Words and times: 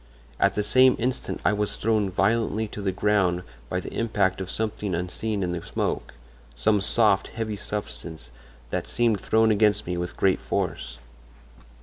At 0.39 0.55
the 0.55 0.63
same 0.63 0.95
instant 0.97 1.41
I 1.45 1.53
was 1.53 1.75
thrown 1.75 2.09
violently 2.09 2.67
to 2.69 2.81
the 2.81 2.91
ground 2.91 3.43
by 3.69 3.79
the 3.79 3.93
impact 3.93 4.41
of 4.41 4.49
something 4.49 4.95
unseen 4.95 5.43
in 5.43 5.51
the 5.51 5.61
smoke—some 5.63 6.81
soft, 6.81 7.27
heavy 7.27 7.55
substance 7.55 8.31
that 8.71 8.87
seemed 8.87 9.21
thrown 9.21 9.51
against 9.51 9.85
me 9.85 9.97
with 9.97 10.17
great 10.17 10.39
force. 10.39 10.97